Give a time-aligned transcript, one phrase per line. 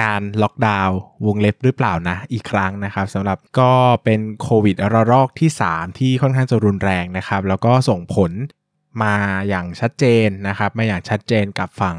[0.00, 0.96] การล็อกดาวน์
[1.26, 3.72] วงเล็บหรือเปล่านะอีกครั้งนะครับสำหรับก็
[4.04, 8.32] เป็นโควิดระลอกที่ 3 ที่ค่อนข้างจะรุนแรงนะครับ แล้วก็ส่งผล
[9.02, 9.14] มา
[9.48, 11.98] อย่างชัดเจนนะครับมาอย่างชัดเจนกับฝั่ง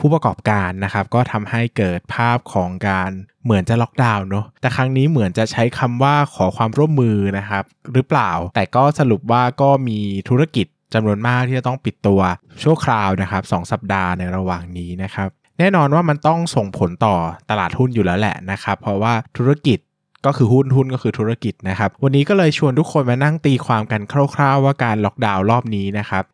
[0.00, 3.10] ผู้ประกอบการนะครับ ก็ทำให้เกิดภาพของการ
[3.44, 12.20] เหมือนจะล็อกดาวน์เนาะแต่ครั้งนี้เหมือนจะใช้คำว่าขอความร่วมมือนะครับ หรือเปล่า แต่ก็สรุปว่าก็มีธุรกิจจำนวนมากที่จะต้องปิดตัว
[12.62, 17.14] ชั่วคราวนะครับสสัปดาห์ในระหว่างนี้นะครับ แน่นอนว่ามันต้องส่งผลต่อ
[17.50, 19.78] ตลาดหุ้นอยู่แล้วแหละนะครับ เพราะว่าธุรกิจ
[20.26, 24.02] ก็คือหุ้นหุ้นก็คือธุรกิจนะครับ วันนี้ก็เลยชวนทุกคนมานั่งตีความกัน
[24.34, 26.24] คร่าวๆ ว่าการล็อกดาวน์รอบนี้นะครับ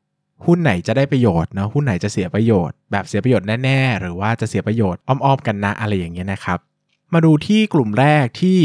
[0.47, 6.59] หุ้นไหนจะได้ประโยชน์นะหุ้นไหนจะเสียประโยชน์ แบบเสียประโยชน์แน่ๆ หรือว่าจะเสียประโยชน์อ้อมๆกันนะอะไรอย่างเงี้ยนะครับ
[7.13, 8.59] มาดูที่กลุ่มแรกที่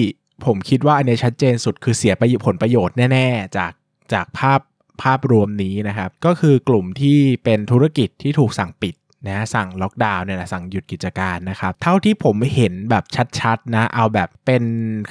[0.46, 2.14] ผมคิดว่าอันนี้ชัดเจนสุดคือเสีย
[2.46, 3.72] ผลประโยชน์แน่ๆ จาก
[4.14, 4.60] จากภาพ
[5.02, 8.96] ภาพรวมนี้นะครับ ก็คือกลุ่มที่เป็นธุรกิจที่ถูกสั่งปิด
[9.30, 13.04] นะสั่งล็อกดาวน์เนี่ยนะสั่งหยุดกิจการนะครับ เท่าที่ผมเห็นแบบ
[13.40, 14.64] ชัดๆนะเอาแบบเป็น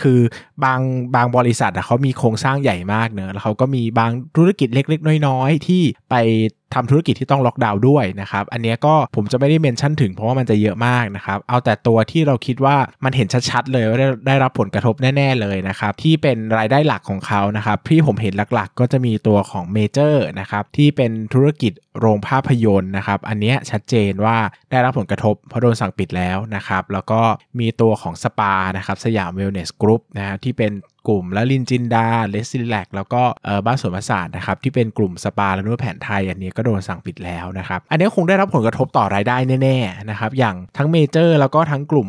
[0.03, 0.21] คือ
[0.65, 0.81] บาง
[1.15, 6.15] บางบริษัทเขามีโครงสร้างใหญ่มากเนอะแล้วเขาก็มีบางธุรกิจเล็กๆ น้อยๆ ที่ไป
[6.75, 24.37] ทำธุรกิจที่ต้องล็อกดาวน์ด้วยนะครับ อันนี้ก็ผมจะไม่ได้ mention ถึงเพราะว่ามันจะเยอะมากนะครับ เอาแต่ตัวที่เราคิดว่ามันเห็นชัดๆเลยว่าได้ได้รับผลกระทบแน่ ๆเลยนะครับ ที่เป็นรายได้หลักของเขานะครับที่ผมเห็นหลักๆ ก็จะมีตัวของเมเจอร์นะครับที่เป็นธุรกิจโรงภาพยนตร์นะครับ อันนี้ชัดเจนว่า
[24.71, 27.21] ได้รับผลกระทบเพราะโดนสั่งปิดแล้วนะครับ แล้วก็
[27.61, 30.73] มีตัวของสปานะครับ Siam Wellness Group นะที่เป็น
[31.09, 33.23] กลุ่มระรินจินดา Let's Relax แล้วก็
[33.67, 42.09] บ้านสวนมาสสาจนะครับที่เป็นกลุ่มสปาและนวดแผนไทย อันนี้ก็โดนสั่งปิดแล้วนะครับ อันนี้คงได้รับผลกระทบต่อรายได้แน่ๆนะครับอย่างทั้งเมเจอร์แล้วก็ทั้งกลุ่ม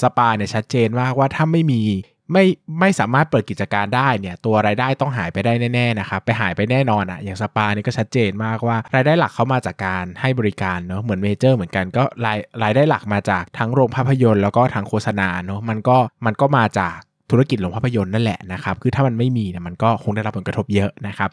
[0.00, 1.82] สปาเนี่ยชัดเจนมากว่าถ้าไม่มี
[2.32, 2.44] ไม่
[2.80, 16.96] ไม่สามารถเปิดกิจการได้เนี่ยตัวรายได้ต้องหายไปได้แน่ๆนะครับไปหายไปแน่นอนอะ่ะอย่างสปานี่ก็ชัดเจนมากว่ารายได้หลักเขามาจากการให้บริการเนาะเหมือนเมเจอร์เหมือนกันก็รายรายได้หลักมาจากทั้งโรงภาพยนตร์แล้วก็ทั้งโฆษณาเนาะมันก็มันก็มาจาก
[17.30, 21.30] ธุรกิจโรงภาพยนตร์นั่นแหละนะครับ คือถ้ามันไม่มีเนี่ยมันก็คงได้รับผลกระทบเยอะนะครับ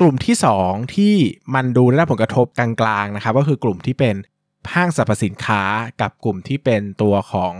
[0.00, 1.14] กลุ่มที่ 2 ที่
[1.54, 4.14] มันดูได้รับผลกระทบกลางๆนะครับ ก็คือกลุ่มที่เป็น
[4.74, 5.62] ห้างสรรพสินค้า
[6.00, 7.54] กับกลุ่มที่เป็นตัวของ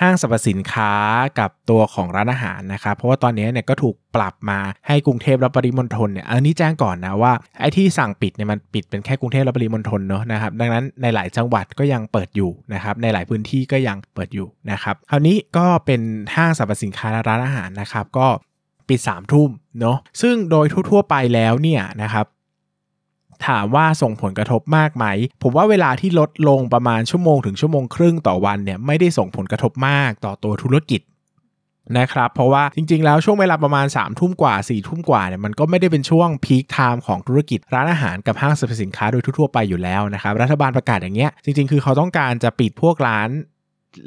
[0.00, 0.92] ห้างสรรพสินค้า
[1.38, 16.00] กับตัวของร้านอาหารนะครับ เพราะว่าตอนนี้เนี่ยก็ถูกปรับมาให้กรุงเทพและปริมณฑลเนี่ยอันนี้แจ้งก่อนนะว่าไอ้ที่สั่งปิดเนี่ยมันปิดเป็นแค่กรุงเทพและปริมณฑลเนอะนะครับดังนั้นในหลายจังหวัดก็ยังเปิดอยู่นะครับในหลายพื้นที่ก็ยังเปิดอยู่นะครับคราวนี้ก็เป็น
[16.34, 18.26] ห้างสรรพสินค้าและร้านอาหารนะครับก็
[18.88, 19.50] ปิด3ามทุ่ม
[19.80, 22.26] เนาะซึ่งโดยทั่วๆไปแล้วเนี่ยนะครับ
[23.48, 25.04] ถามว่าส่งผลกระทบมากไหม
[25.42, 31.00] ผมว่าเวลาที่ลดลงประมาณชั่วโมงถึงชั่วโมงครึ่งต่อวันเนี่ยไม่ได้ส่งผลกระทบมากต่อตัวธุรกิจ
[31.98, 43.28] นะครับเพราะว่าจริงๆ แล้วช่วงเวลาประมาณ3ามทุ่มกว่า4ี่ทุ่มกว่าเนี่ยมันก็ไม่ได้เป็นช่วงพีคไทม์ของธุรกิจร้านอาหารกับห้างสรรพสินค้าโดยทั่วไปอยู่แล้วนะครับรัฐบาลประกาศอย่างเงี้ยจริงๆ คือเขาต้องการจะปิดพวกร้าน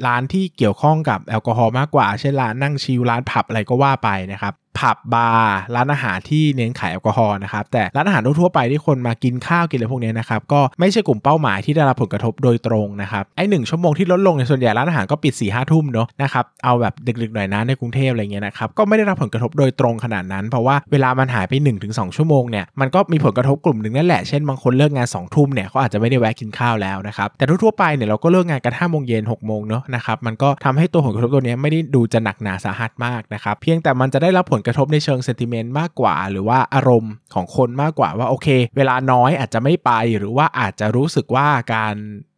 [0.06, 21.52] ร้านที่เกี่ยวข้องกับแอลกอฮอล์มากกว่า เช่นร้านนั่งชิลร้านผับอะไรก็ว่าไปนะครับ ผับบาร์ร้านอาหารที่เน้นขายแอลกอฮอล์นะครับแต่ร้านอาหารทั่วไปที่คนมากินข้าวกินอะไรพวกนี้นะครับก็ไม่ใช่กลุ่มเป้าหมายที่ได้รับผลกระทบโดยตรงนะครับไอหนึ่งชั่วโมงที่ลดลงในส่วนใหญ่ร้านอาหารก็ปิด4ี่ห้าทุ่มเนาะนะครับเอาแบบดึกๆหน่อยนะในกรุงเทพอะไรเงี้ยนะครับก็ไม่ได้รับผลกระทบโดยตรงขนาดนั้น เพราะว่าเวลามันหายไป
[21.84, 41.94] 1-2 ชั่วโมงเนี่ยมันก็มีผลกระทบกลุ่มหนึ่งนั่นแหละเช่นบางคนเลิกงาน2องทุ่มเนี่ยเขาอาจจะไม่ได้แวะกินข้าวแล้วนะครับแต่ทั่วๆไปเนี่ยเราก็เลิกงานกันห้าโมงเย็นหกโมงเนาะนะครับมันก็ทำให้ตัวผลกระทบตัวนี้ไม่ได้ดูจะหนักหนาสาหัสมากนะครับเพียงแต่มันจะได้รับผลกระทบในเชิงเซนติเมนต์มากกว่า หรือว่าอารมณ์ของคนมากกว่าว่าโอเค เวลาน้อยอาจจะไม่ไป หรือว่าอาจจะรู้สึกว่าการ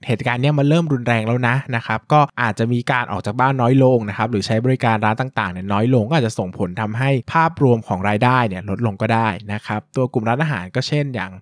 [0.07, 11.33] เหตุการณ์นี้มันเริ่มรุนแรงแล้วนะนะครับก็อาจจะมีการออกจากบ้านน้อยลงนะครับหรือใช้บริการร้านต่างๆเนี่ยน้อยลงก็อาจจะส่งผลทำให้ภาพรวมของรายได้เนี่ยลดลงก็ได้นะครับตัวกลุ่มร้านอาหารก็เช่นอย่าง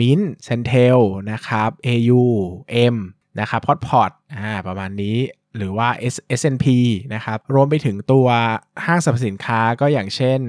[0.00, 0.98] มินเซนเทล
[1.32, 2.22] นะครับ AU
[2.94, 2.96] M
[3.40, 5.16] นะครับพอดพอดอ่าประมาณนี้
[5.56, 6.66] หรือว่า S S&P
[7.14, 8.28] นะครับ รวมไปถึงตัว
[8.86, 10.40] ห้างสรรพสินค้าก็อย่างเช่น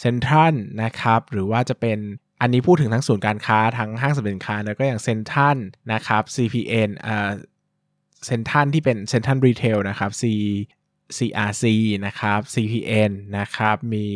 [0.00, 1.98] เซ็นทรัลนะครับ หรือว่าจะเป็น
[2.40, 5.58] อันนี้พูดถึงทั้งศูนย์การค้าทั้งห้างสรรพสินค้าแล้วก็อย่างเซ็นทรัล
[5.92, 7.30] นะครับ CPN เอ่อ
[8.26, 10.22] เซ็นทรัลที่เป็นเซ็นทรัลรีเทลนะครับ C
[11.16, 11.64] CRC
[12.06, 14.06] นะครับ CPN นะครับ มี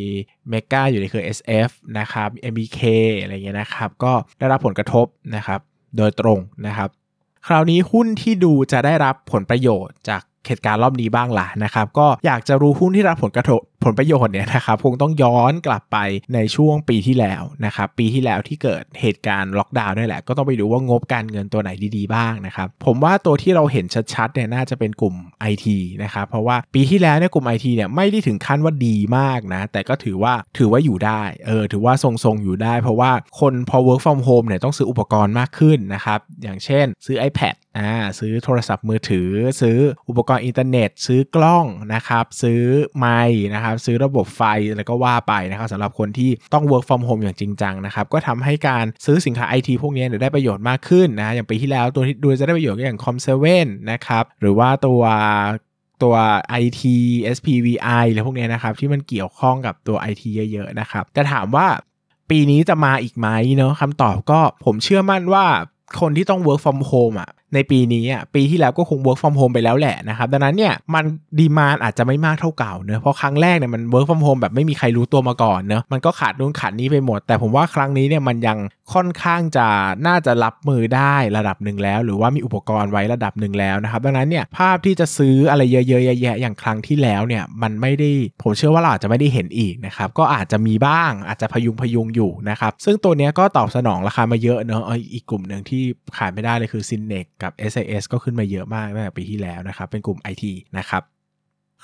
[0.48, 2.80] เมกาอยู่ในคือ SF นะครับ MBK
[3.20, 5.06] อะไรเงี้ยนะครับ ก็ได้รับผลกระทบ
[5.36, 5.60] นะครับ
[5.96, 6.90] โดยตรงนะครับ
[7.46, 15.98] คราวนี้หุ้นที่ดูจะได้รับผลประโยชน์จากเหตุการณ์รอบนี้บ้างล่ะนะครับ ก็อยากจะรู้หุ้นที่รับผลกระทบ ผลประโยชน์เนี่ยนะครับคงต้องย้อนกลับไป
[16.34, 25.14] ในช่วงปีที่แล้วนะครับปีที่แล้วที่เกิดเหตุการณ์ล็อกดาวน์นี่แหละ ก็ต้องไปดูว่างบการเงินตัวไหนดีๆบ้างนะครับผมว่าตัวที่เราเห็นชัดๆเนี่ยน่าจะเป็นกลุ่ม
[25.52, 25.66] IT
[26.02, 33.10] นะครับเพราะว่าปีที่แล้วเนี่ยกลุ่ม IT เนี่ยไม่ได้ถึงขั้นว่าดีมากนะแต่ก็ถือว่าถือว่าอยู่ได้เออถือว่าทรงๆอยู่ได้ เพราะว่า
[33.40, 39.30] คนพอ work from home เนี่ยต้องซื้ออุปกรณ์มากขึ้นนะครับอย่างเช่น ซื้อ iPad อ่าซื้อโทรศัพท์มือถือ
[39.60, 39.78] ซื้อ
[40.08, 42.62] อุปกรณ์อินเทอร์เน็ต ซื้อกล้องนะครับซื้อ
[42.98, 44.42] ไมค์นะครับซื้อระบบไฟ
[44.76, 55.02] แล้วก็ว่าไปนะครับสำหรับคนที่ต้อง work from home อย่างจริงจังนะครับก็ทำให้การซื้อสินค้าไอทีพวกนี้ได้ประโยชน์มากขึ้นนะอย่างปีที่แล้วตัวที่ดูจะได้ประโยชน์ก็อย่าง Com7 นะครับหรือว่าตัว
[56.02, 56.16] ตัว
[56.62, 56.82] IT
[57.36, 60.22] SPVI อะไรพวกนี้นะครับที่มันเกี่ยวข้องกับตัว IT
[60.52, 61.66] เยอะๆนะครับแต่ถามว่า
[62.30, 65.46] ปีนี้จะมาอีกไหมเนาะคำตอบก็ผมเชื่อมั่นว่า
[66.00, 71.04] คนที่ต้อง work from home อะในปีนี้อะปีที่แล้วก็คง work from home ไปแล้วแหละนะครับดังนั้นเนี่ยมัน
[71.38, 78.58] ดีมานอาจจะไม่มากเท่าเก่าเนอะเพราะครั้งแรกเนี่ยมัน work from home แบบไม่มีใครรู้ตัวมาก่อนเนอะมันก็ขาดนู่นขาดนี้ไปหมด แต่ผมว่าครั้งนี้เนี่ยมันยัง
[78.92, 79.66] ค่อนข้างจะ
[80.06, 88.10] น่าจะรับมือได้ระดับหนึ่งแล้ว หรือว่ามีอุปกรณ์ไว้ระดับหนึ่งแล้วนะครับดังนั้นเนี่ยภาพที่จะซื้ออะไรเยอะๆแยะๆอย่างครั้งที่แล้วเนี่ยมันไม่ได้
[88.42, 94.82] ผมเชื่อว่าเราอาจจะไม่ได้เห็นอีกนะครับก็อาจจะมีบ้างอาจจะพยุงพยุงอยู่นะครับซึ่งตัวนี้ก็ตอบสนองราคามาเยอะเนอะ
[95.14, 95.82] อีกกลุ่มหนึ่งที่
[96.16, 100.44] ขาดไม่ได้เลยคือ SYNEX กับ SIS ก็ขึ้นมาเยอะมากตั้งแต่ปีที่แล้วนะครับ เป็นกลุ่ม IT
[100.78, 101.02] นะครับ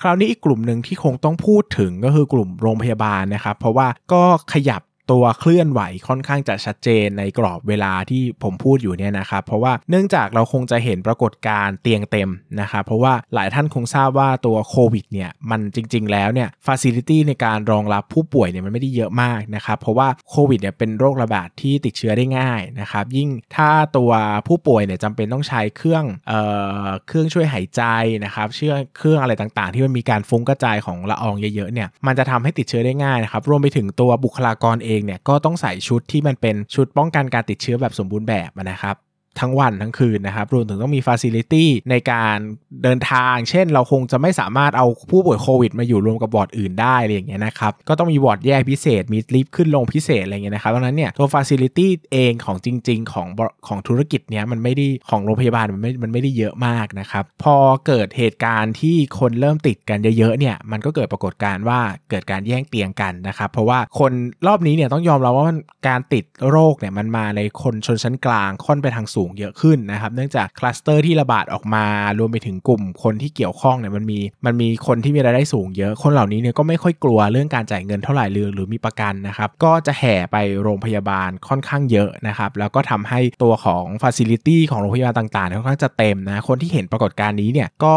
[0.01, 4.23] คราวนี้อีกกลุ่มหนึ่งที่คงต้องพูดถึงก็คือกลุ่มโรงพยาบาลนะครับ เพราะว่าก็
[4.53, 12.29] ขยับ ตัวเคลื่อนไหวค่อนข้างจะชัดเจนในกรอบเวลาที่ผมพูดอยู่เนี่ยนะครับเพราะว่าเนื่องจากเราคงจะเห็นปรากฏการณ์เตียงเต็ม
[12.61, 24.11] นะครับเพราะว่าหลายท่านคงทราบว่าตัวโควิดเนี่ยมันจริง ๆ แล้วเนี่ย facility ในการรองรับผู้ป่วยเนี่ยมันไม่ได้เยอะมากนะครับเพราะว่าโควิดเนี่ยเป็นโรคระบาดที่ติดเชื้อได้ง่ายนะครับยิ่งถ้าตัว
[24.47, 26.39] ผู้ป่วยเนี่ยจำเป็นต้องใช้เครื่องเอ่
[26.85, 27.81] อเครื่องช่วยหายใจ
[28.25, 38.95] นะครับเชื่อเครื่องอะไรต่างๆ ที่มันมีการฟุ้งกระจายของละอองเยอะๆเนี่ยมันจะทำให้ติดเชื้อได้ง่ายนะครับรวมไปถึงตัวบุคลากรเองเนี่ยก็ต้องใส่ชุดที่มันเป็นชุดป้องกันการติดเชื้อแบบสมบูรณ์แบบนะครับ
[39.39, 42.37] ทั้งวันทั้งคืนนะครับ รวมถึงต้องมี facility ในการ
[42.83, 53.27] เดินทาง เช่น เราคงจะไม่สามารถเอาผู้ป่วยโควิดมาอยู่รวมกับบอร์ดอื่นได้อะไรอย่างเงี้ยนะครับ ก็ต้องมีบอร์ดแยกพิเศษ มีลิฟต์ขึ้นลงพิเศษอะไรเงี้ยนะครับดังนั้นเนี่ยตัว facility เองของจริง ๆ ของ
[53.67, 57.55] ของธุรกิจเนี้ยมันไม่ได้ของโรงพยาบาลมันไม่มันไม่ได้เยอะมากนะครับพอ
[57.87, 61.79] เกิดเหตุการณ์ที่คนเริ่มติดกันเยอะๆเนี่ยมันก็เกิดปรากฏการณ์ว่า
[62.09, 64.11] เกิดการแย่งเตียงกันนะครับเพราะว่าคน
[64.47, 65.45] รอบนี้เนี่ยต้องยอมรับว่า
[65.87, 71.85] การติดโรคเนี่ยมันมาในคนชนชั้นกลางค่อนไปทางสูงเยอะขึ้นนะครับ เนื่องจากคลัสเตอร์ที่ระบาดออกมา
[72.19, 87.95] รวมไปถึงกลุ่มคนที่เกี่ยวข้องเนี่ยมันมีมันมีคนที่มีรายได้สูงเยอะ คนเหล่านี้เนี่ยก็ไม่ค่อยกลัวเรื่องการจ่ายเงินเท่าไหร่เลยหรือมีประกันนะครับ ก็จะแห่ไปโรงพยาบาลค่อนข้างเยอะนะครับ แล้วก็ทำให้ตัวของ facility ของโรงพยาบาลต่างๆค่อนข้างจะเต็มนะคนที่เห็นปรากฏการณ์นี้เนี่ยก็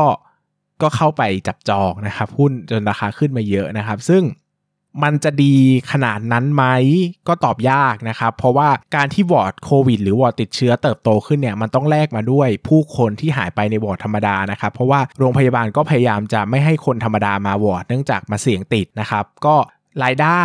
[0.83, 4.23] ก็เข้าไปจับจองนะครับหุ้นจนราคาขึ้นมาเยอะนะครับ ซึ่ง
[5.03, 5.55] มันจะดี
[5.93, 6.65] ขนาดนั้นไหม
[7.29, 19.57] ก็ตอบยากนะครับ เพราะว่าการที่วอร์ดโควิดหรือวอร์ดติดเชื้อเติบโตขึ้นเนี่ยมันต้องแลกมาด้วยผู้คนที่หายไปในวอร์ดธรรมดานะครับ เพราะว่าโรงพยาบาลก็พยายามจะไม่ให้คนธรรมดามาวอร์ดเนื่องจากมาเสี่ยงติดนะครับ ก็
[20.03, 20.45] รายได้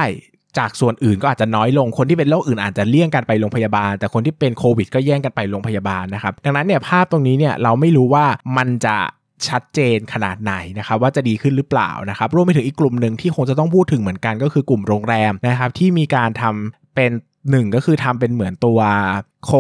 [0.58, 8.26] จากส่วนอื่นก็อาจจะน้อยลง คนที่เป็นโรคอื่นอาจจะเลี่ยงกันไปโรงพยาบาล แต่คนที่เป็นโควิดก็แย่งกันไปโรงพยาบาลนะครับ ดังนั้นเนี่ยภาพตรงนี้เนี่ยเราไม่รู้ว่า
[8.58, 8.98] มันจะ
[9.50, 17.12] ชัดเจนขนาดไหนนะครับว่าจะดีขึ้นหรือเปล่านะครับรวมไปถึงอีกกลุ่มหนึ่งที่คงจะต้องพูดถึงเหมือนกันก็คือกลุ่มโรงแรมนะครับที่มีการทำเป็น
[17.50, 18.80] หนึ่งก็คือทำเป็นเหมือนตัว
[19.46, 19.52] โค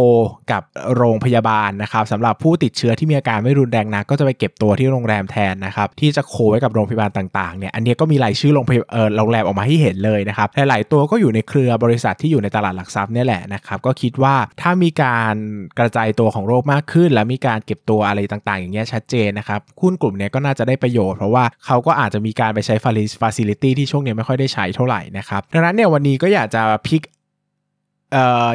[0.52, 0.64] กับ
[0.96, 15.36] โรงพยาบาลนะครับสำหรับผู้ติดเชื้อที่มีอาการไม่รุนแรงนักก็จะไปเก็บตัวที่โรงแรมแทนนะครับที่จะโคไว้กับโรงพยาบาลต่างๆเนี่ยอันนี้ก็มีรายชื่อโรงพยาเออโรงแรมออกมาให้เห็นเลยนะครับหลายๆตัวก็อยู่ในเครือบริษัทที่อยู่ในตลาดหลักทรัพย์นี่แหละนะครับก็คิดว่าถ้ามีการ
[15.80, 22.76] กระจายตัวของโรคมากขึ้น และมีการเก็บตัวอะไรต่างๆ อย่างเงี้ยชัดเจนนะครับหุ้นกลุ่มนี้ก็น่าจะได้ประโยชน์เพราะว่าเขาก็อาจจะมีการไปใช้
[23.22, 27.01] facility ที่ช่วงนี้ไม่ค่อยได้ใช้เท่าไหร่นะครับดังนั้นเนี่ยวันนี้ก็อยากจะ pick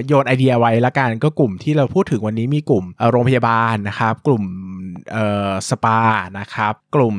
[0.07, 4.45] โยนไอเดียไว้ละกันก็กลุ่มที่เราพูดถึงวันนี้มีกลุ่มโรงพยาบาลนะครับ กลุ่ม
[5.69, 6.01] สปา
[6.39, 7.17] นะครับ กลุ่ม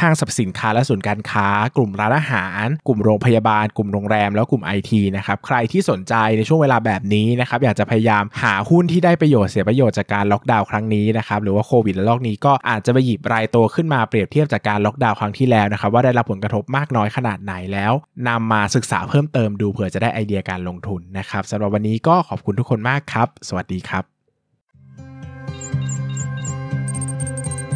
[0.00, 17.92] ห้างสรรพสินค้าและศูนย์การค้า กลุ่มร้านอาหาร กลุ่มโรงพยาบาล กลุ่มโรงแรม แล้วกลุ่ม IT นะครับใครที่สนใจในช่วงเวลาแบบนี้นะครับอยากจะพยายามหาหุ้นที่ได้ประโยชน์เสียประโยชน์จากการล็อกดาวน์ครั้งนี้นะครับหรือว่าโควิดระลอกนี้ก็อาจจะไปหยิบรายตัวขึ้นมาเปรียบเทียบจากการล็อกดาวน์ครั้งที่แล้วนะครับว่าได้รับผลกระทบมากน้อยขนาดไหนแล้ว
[18.28, 24.15] นำมาศึกษาเพิ่มเติมดูเผื่อจะได้ไอเดียการลงทุนนะครับสำหรับวันนี้ก็ขอบคุณทุกคนมากครับ สวัสดีครับ